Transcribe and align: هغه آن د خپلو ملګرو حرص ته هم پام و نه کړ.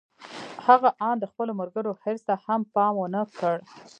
هغه 0.65 0.89
آن 1.09 1.15
د 1.19 1.25
خپلو 1.31 1.51
ملګرو 1.61 1.97
حرص 2.01 2.21
ته 2.29 2.35
هم 2.45 2.61
پام 2.75 2.93
و 2.97 3.07
نه 3.15 3.21
کړ. 3.39 3.55